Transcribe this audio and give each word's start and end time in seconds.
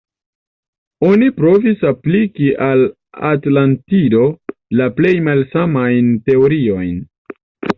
Oni 1.09 1.27
provis 1.41 1.83
apliki 1.89 2.47
al 2.69 2.81
Atlantido 3.33 4.25
la 4.81 4.89
plej 5.01 5.15
malsamajn 5.29 6.09
teoriojn. 6.31 6.91